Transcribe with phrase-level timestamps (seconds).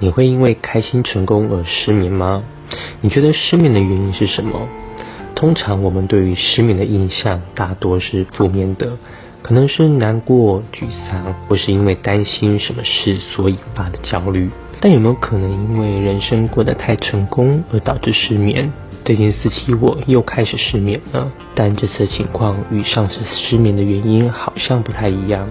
[0.00, 2.42] 你会因为开心成功而失眠吗？
[3.00, 4.68] 你觉得失眠的原因是什么？
[5.34, 8.96] 通常我们对于失眠的印象大多是负面的，
[9.42, 14.48] 可能是难过、沮丧，或是因为担心什么事所引发的焦虑。
[14.80, 18.70] 但有没有可能因为人生过得太成功而导致失眠？
[19.04, 25.48] 最近四期我又开始失眠了，但这次情况与上次失眠的原因好像不太一样。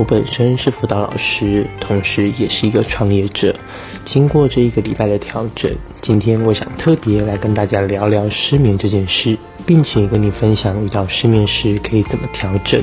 [0.00, 3.54] 我本身是辅导老师，同时也是一个创业者。
[4.06, 9.36] 经过这一个礼拜的调整，今天我想特别来跟大家聊聊失眠这件事，
[9.66, 12.82] 并且跟你分享遇到失眠时可以怎么调整。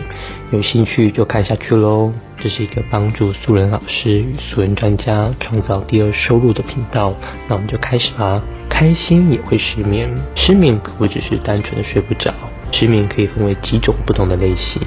[0.52, 2.14] 有兴趣就看下去喽。
[2.38, 7.16] 这是一个帮助素人老师与素人专家创造第二收入的频道。
[7.48, 8.40] 那我们就开始吧。
[8.70, 12.32] 开心也会失眠，失眠可不只是单纯的睡不着。
[12.72, 14.80] 失眠可以分为几种不同的类型，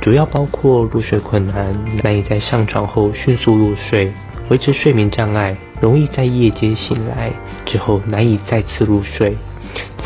[0.00, 4.12] 主要包括入睡困难，难以在上床后迅速入睡，
[4.48, 7.32] 维持睡眠障碍，容易在夜间醒来
[7.66, 9.36] 之后难以再次入睡，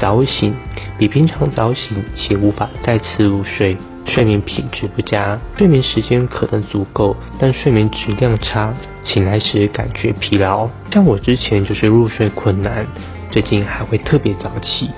[0.00, 0.55] 早醒
[0.97, 8.72] 比平常早醒且无法再次入睡，睡眠品质不佳，睡眠时间可能足够，但睡眠质量差，
[9.05, 10.67] 醒来时感觉疲劳。
[10.91, 12.87] 像我之前就是入睡困难，
[13.31, 14.89] 最近还会特别早起。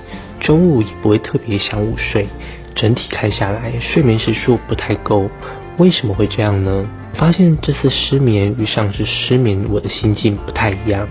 [0.48, 2.26] 中午也不会特别想午睡，
[2.74, 5.28] 整体看下来睡眠时数不太够，
[5.76, 6.88] 为什么会这样呢？
[7.12, 11.06] 发现这次失眠与上次失眠我的心境不太一样。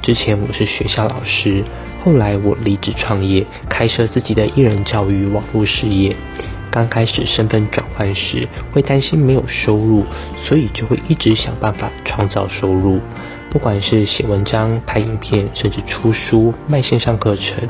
[0.00, 1.62] 之前我是学校老师，
[2.02, 6.16] 后来我离职创业，开设自己的艺人教育网络事业。
[6.70, 10.06] 刚开始身份转换时，会担心没有收入，
[10.48, 12.98] 所以就会一直想办法创造收入。
[13.50, 17.68] 不管是写文章、拍影片，甚至出书、卖线上课程，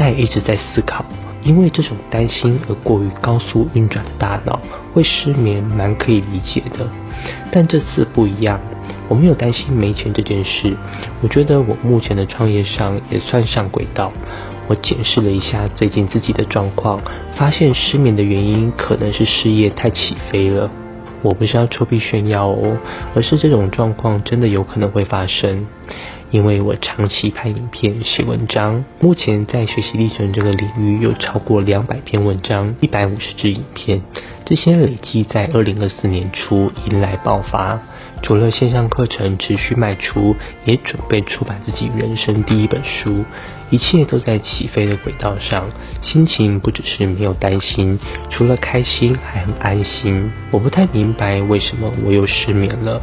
[0.00, 1.04] 袋一直在思考。
[1.42, 4.60] 因为这种担心而过于高速运转的大脑
[4.92, 6.86] 会失眠，蛮可以理解的。
[7.50, 8.60] 但这次不一样，
[9.08, 10.76] 我没有担心没钱这件事。
[11.22, 14.12] 我觉得我目前的创业上也算上轨道。
[14.68, 17.00] 我检视了一下最近自己的状况，
[17.32, 20.70] 发现失眠的原因可能是事业太起飞了。
[21.22, 22.76] 我不是要臭屁炫耀哦，
[23.14, 25.66] 而是这种状况真的有可能会发生，
[26.30, 34.00] 因为我长期拍影片、写文章，目前在学习历程这个领域有超过两百篇文章、一百五十支影片，
[34.44, 37.80] 这些累计在二零二四年初迎来爆发。
[38.22, 40.36] 除了线上课程持续卖出，
[40.66, 43.24] 也准备出版自己人生第一本书，
[43.70, 45.64] 一切都在起飞的轨道上。
[46.02, 47.98] 心情不只是没有担心，
[48.28, 50.30] 除了开心还很安心。
[50.50, 53.00] 我不太明白为什么我又失眠了。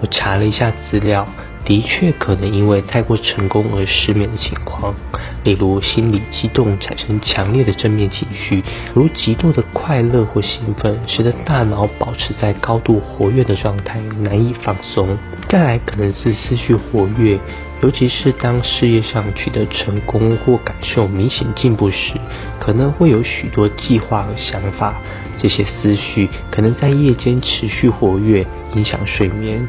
[0.00, 1.26] 我查了一下资料，
[1.70, 4.92] 的确可能因为太过成功而失眠的情况。
[5.44, 8.60] 例如，心理激动产生强烈的正面情绪，
[8.92, 15.16] 如极度的快乐或兴奋，使得大脑保持在高度活跃的状态，难以放松。
[15.48, 17.38] 再来，可能是思绪活跃，
[17.84, 22.14] 尤其是当事业上取得成功或感受明显进步时，
[22.58, 25.00] 可能会有许多计划和想法。
[25.40, 28.44] 这些思绪可能在夜间持续活跃，
[28.74, 29.66] 影响睡眠。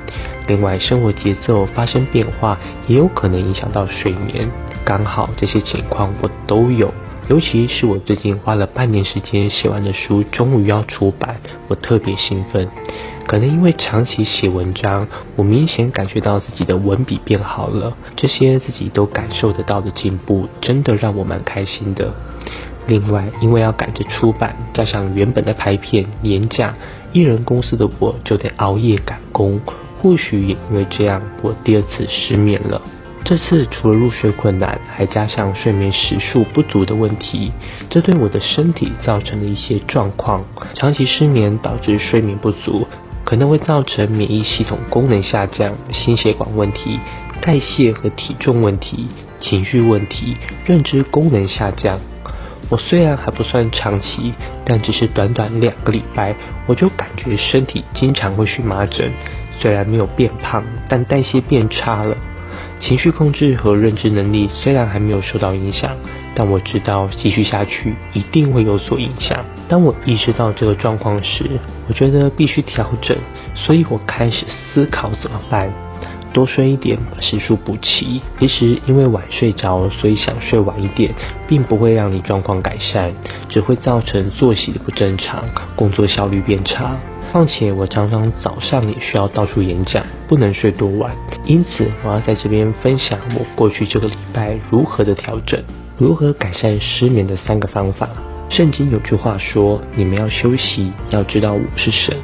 [0.48, 2.58] 另外，生活节奏发生变化，
[2.88, 4.50] 也有可能影响到睡眠。
[4.84, 6.92] 刚好这些情况我都有，
[7.30, 12.68] 尤其是我最近花了半年时间写完的书终于要出版，我特别兴奋。
[13.28, 15.08] 可能因为长期写文章，
[15.38, 22.12] 我明显感觉到自己的文笔变好了，这些自己都感受得到的进步，真的让我蛮开心的。
[22.88, 26.74] 另外，因为要赶着出版，加上原本的拍片、演讲，
[27.14, 29.62] 艺人公司的我就得熬夜赶工，
[30.02, 32.82] 或许也因为这样，我第二次失眠了。
[33.24, 37.52] 这次除了入睡困难，还加上睡眠时数不足的问题，
[37.88, 40.44] 这对我的身体造成了一些状况。
[40.74, 42.88] 长期失眠导致睡眠不足，
[43.24, 47.00] 可能会造成免疫系统功能下降、心血管问题、
[47.40, 49.08] 代谢和体重问题、
[49.40, 50.36] 情绪问题、
[50.66, 52.00] 认知功能下降。
[52.72, 54.34] 我虽然还不算长期，
[54.66, 56.34] 但只是短短两个礼拜，
[56.66, 59.12] 我就感觉身体经常会荨麻疹。
[59.62, 62.18] 虽然没有变胖，但代谢变差了。
[62.80, 65.96] 情绪控制和认知能力虽然还没有受到影响，
[66.34, 69.38] 但我知道继续下去一定会有所影响。
[69.70, 71.46] 当我意识到这个状况时，
[71.88, 73.16] 我觉得必须调整，
[73.54, 75.72] 所以我开始思考怎么办。
[76.34, 78.22] 多睡一点，把时数补齐。
[78.40, 81.14] 其实因为晚睡着，所以想睡晚一点，
[81.48, 83.12] 并不会让你状况改善，
[83.48, 85.44] 只会造成作息的不正常，
[85.76, 86.98] 工作效率变差。
[87.32, 91.16] 况且我常常早上也需要到处演讲，不能睡多晚。
[91.46, 95.62] 因此，我要在这边分享我过去这个礼拜如何的调整，
[95.98, 98.10] 如何改善失眠的三个方法。
[98.50, 102.18] 圣经有句话说：“你们要休息，要知道我是神。”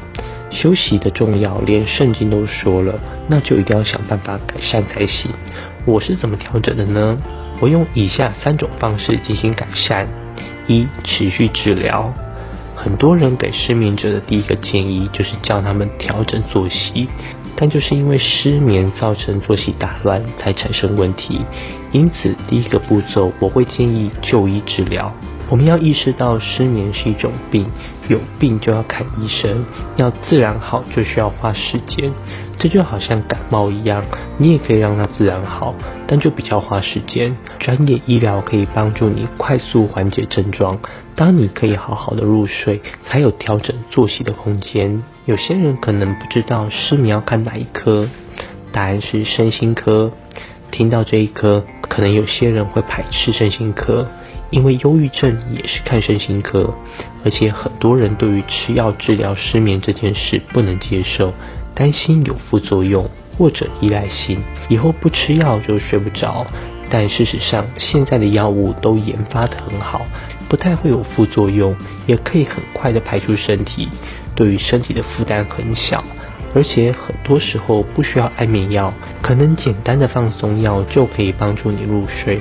[0.49, 5.29] 休息的重要，连圣经都说了，那就一定要想办法改善才行。
[5.85, 7.17] 我是怎么调整的呢？
[7.59, 10.07] 我用以下三种方式进行改善：
[10.67, 12.13] 一、持续治疗。
[12.75, 17.09] 很多人给失眠者的第一个建议就是叫他们调整作息，
[17.55, 21.41] 但就是因为失眠造成作息打乱才产生问题。
[21.91, 25.11] 因此，第一个步骤我会建议就医治疗。
[25.49, 27.65] 我们要意识到失眠是一种病，
[28.07, 29.65] 有病就要看医生，
[29.95, 32.11] 要自然好就需要花时间。
[32.59, 34.03] 这就好像感冒一样，
[34.37, 35.75] 你也可以让它自然好，
[36.07, 37.35] 但就比较花时间。
[37.59, 40.79] 专业医疗可以帮助你快速缓解症状。
[41.15, 45.03] 当你可以好好的入睡，才有调整作息的空间。
[45.25, 48.07] 有些人可能不知道失眠要看哪一科，
[48.71, 50.11] 答案是身心科。
[50.71, 54.07] 听到这一科，可能有些人会排斥身心科。
[54.49, 56.73] 因为忧郁症也是看身心科，
[57.25, 61.33] 而且很多人对于吃药治疗失眠这件事不能接受，
[61.75, 63.05] 担心有副作用
[63.37, 66.47] 或者依赖性，以后不吃药就睡不着。
[66.89, 70.05] 但事实上，现在的药物都研发得很好，
[70.47, 71.75] 不太会有副作用，
[72.05, 73.89] 也可以很快的排出身体，
[74.33, 76.01] 对于身体的负担很小，
[76.53, 82.39] 而且很多时候不需要安眠药，可能简单的放松药就可以帮助你入睡。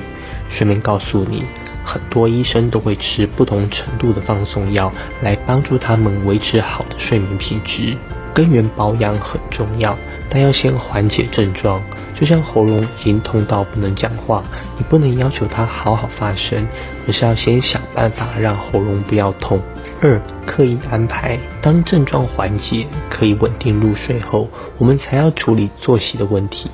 [0.49, 1.43] 顺便告诉你。
[1.89, 4.91] 很多医生都会吃不同程度的放松药
[5.23, 7.97] 来帮助他们维持好的睡眠品质。
[8.35, 9.97] 根源保养很重要，
[10.31, 11.81] 但要先缓解症状。
[12.19, 14.43] 就像喉咙已经痛到不能讲话，
[14.79, 16.67] 你不能要求它好好发声，
[17.07, 19.61] 而是要先想办法让喉咙不要痛。
[20.01, 21.39] 二、刻意安排。
[21.61, 26.71] 当症状缓解，可以稳定入睡后，我们才要处理作息的问题。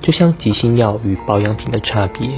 [0.00, 2.30] 就像急性药与保养品的差别。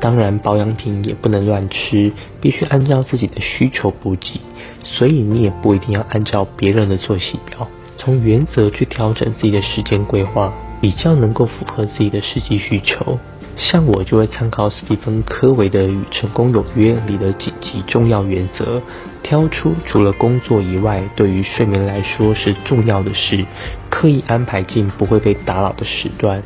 [0.00, 4.40] 当然，保养品也不能乱吃，必须按照自己的需求补给。
[4.82, 7.66] 所以你也不一定要按照别人的作息表，
[8.04, 13.18] 从原则去调整自己的时间规划，比较能够符合自己的实际需求。
[13.56, 18.80] 像我就会参考史蒂芬·科维的《与成功有约》里的紧急重要原则，
[19.22, 23.44] 挑出除了工作以外对于睡眠来说是重要的事，
[23.88, 26.42] 刻意安排进不会被打扰的时段。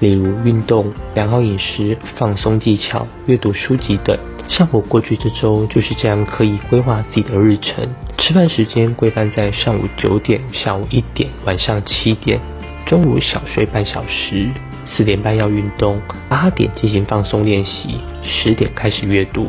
[0.00, 4.16] 例如运动、良好饮食、放松技巧、阅读书籍等。
[4.48, 7.88] 像我过去这周就是这样刻意规划自己的日程：
[8.18, 12.38] 吃饭时间规范在上午九点、下午一点、晚上七点；
[12.86, 14.50] 中午小睡半小时；
[14.86, 15.96] 四点半要运动；
[16.28, 19.48] 八点进行放松练习；十点开始阅读。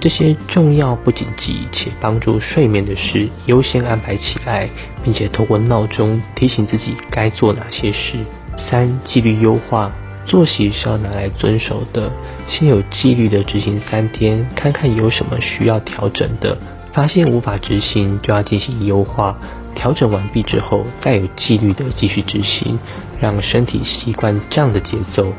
[0.00, 4.68] 这些重要不紧急且帮助睡眠的事优先安排起来，
[5.04, 8.18] 并且透过闹钟提醒自己该做哪些事。
[8.58, 9.92] 三、纪律优化，
[10.24, 12.10] 作息是要拿来遵守的。
[12.48, 16.58] 先有纪律的执行三天，看看有什么需要调整的。
[16.92, 19.38] 发现无法执行，就要进行优化。
[19.82, 22.78] 调整完毕之后，再有纪律的继续执行，
[23.20, 25.32] 让身体习惯这样的节奏。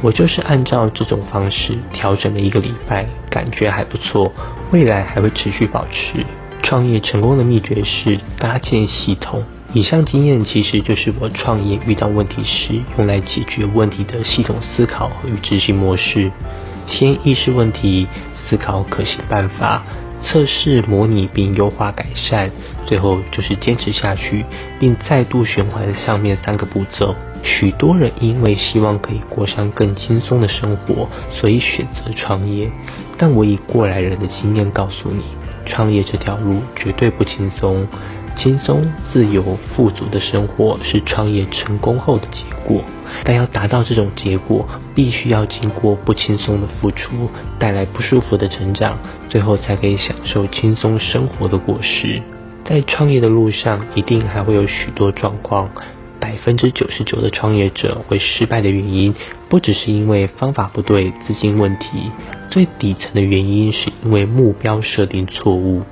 [0.00, 4.32] 我就是按照这种方式调整了一个礼拜，感觉还不错，
[4.72, 6.24] 未来还会持续保持。
[6.62, 9.44] 创业成功的秘诀是搭建系统。
[9.74, 16.30] 以上经验其实就是我创业遇到问题时用来解决问题的系统思考与执行模式。
[16.86, 18.06] 先意识问题，
[18.48, 19.84] 思考可行办法，
[20.26, 22.50] 测试模拟并优化改善，
[22.86, 24.44] 最后就是坚持下去，
[24.80, 27.14] 并再度循环上面三个步骤。
[27.42, 32.68] 许多人因为希望可以过上更轻松的生活，所以选择创业。
[33.18, 35.22] 但我以过来人的经验告诉你，
[35.66, 37.86] 创业这条路绝对不轻松。
[38.36, 42.82] 轻松、自由、富足的生活是创业成功后的结果，
[43.24, 48.98] 但要达到这种结果，必须要经过不轻松的付出，带来不舒服的成长，
[49.28, 52.20] 最后才可以享受轻松生活的果实。
[52.64, 55.70] 在创业的路上，一定还会有许多状况。
[56.20, 59.14] 百分之九十九的创业者会失败的原因，
[59.48, 62.10] 不只是因为方法不对、资金问题，
[62.50, 65.82] 最底层的原因是因为目标设定错误。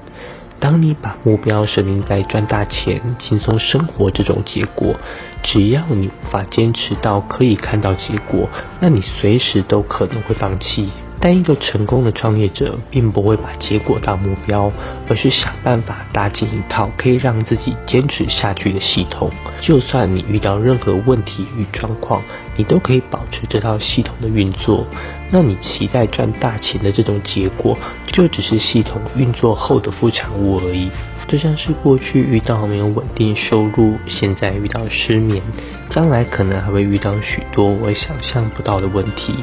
[0.63, 4.95] 当你把目标设定在赚大钱、轻松生活这种结果，
[5.43, 8.49] 只要你无法坚持到可以看到结果，
[8.81, 10.89] 那你随时都可能会放弃。
[11.25, 14.73] 但一个成功的创业者并不会把结果当目标，
[15.09, 19.31] 而是想办法搭建一套可以让自己坚持下去的系统。
[19.61, 22.21] 就算你遇到任何问题与状况，
[22.57, 24.85] 你都可以保持这套系统的运作。
[25.31, 30.91] 那你期待赚大钱的这种结果，就只是系统运作后的副产物而已。
[31.29, 35.43] 就像是过去遇到没有稳定收入，现在遇到失眠，
[35.89, 39.35] 将来可能还会遇到许多我想象不到的问题。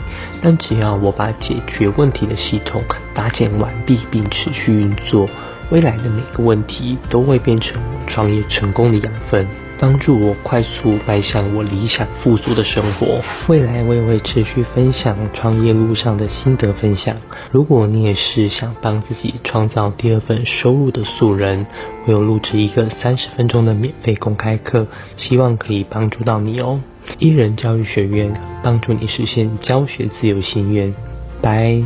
[0.41, 2.83] 但只要我把解决问题的系统
[3.13, 5.27] 搭建完毕并持续运作，
[5.71, 9.45] 未来的每个问题都会变成我创业成功的养分，
[9.79, 13.21] 帮助我快速迈向我理想富足的生活。
[13.47, 17.15] 未来我也会持续分享创业路上的心得分享。
[17.51, 21.67] 如果你也是想帮自己创造第二份收入的素人，
[22.07, 26.81] 我有录制一个三十分钟的免费公开课，希望可以帮助到你哦。
[27.19, 28.33] 一人教育学院
[28.63, 30.91] 帮助你实现教学自由心愿，
[31.41, 31.79] 拜。